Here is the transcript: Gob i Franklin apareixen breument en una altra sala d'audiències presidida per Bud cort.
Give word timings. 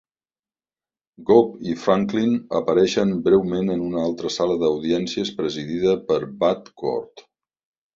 Gob 1.27 1.51
i 1.73 1.75
Franklin 1.81 2.33
apareixen 2.61 3.13
breument 3.29 3.71
en 3.77 3.87
una 3.91 4.03
altra 4.09 4.35
sala 4.41 4.59
d'audiències 4.67 5.37
presidida 5.41 5.99
per 6.13 6.23
Bud 6.45 6.79
cort. 6.87 7.29